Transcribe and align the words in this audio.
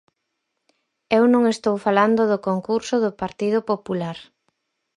Eu 1.17 1.23
non 1.33 1.43
estou 1.53 1.75
falando 1.85 2.21
do 2.31 2.37
concurso 2.47 2.95
do 3.03 3.11
Partido 3.21 3.59
Popular. 3.71 4.17